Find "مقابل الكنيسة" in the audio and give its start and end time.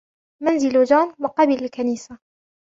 1.19-2.17